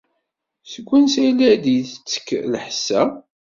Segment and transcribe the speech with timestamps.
[0.71, 3.01] Seg wansi ay la d-yettekk lḥess-a?